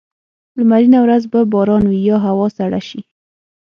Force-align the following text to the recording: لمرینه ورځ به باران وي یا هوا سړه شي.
لمرینه 0.57 0.99
ورځ 1.05 1.23
به 1.31 1.39
باران 1.53 1.83
وي 1.87 1.99
یا 2.09 2.17
هوا 2.25 2.47
سړه 2.57 2.81
شي. 2.87 3.01